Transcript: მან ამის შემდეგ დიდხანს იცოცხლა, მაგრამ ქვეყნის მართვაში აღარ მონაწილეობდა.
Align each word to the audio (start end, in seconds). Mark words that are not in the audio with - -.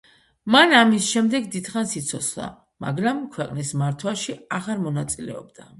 მან 0.53 0.71
ამის 0.77 1.09
შემდეგ 1.15 1.45
დიდხანს 1.57 1.93
იცოცხლა, 2.01 2.49
მაგრამ 2.87 3.23
ქვეყნის 3.37 3.77
მართვაში 3.85 4.41
აღარ 4.61 4.85
მონაწილეობდა. 4.89 5.69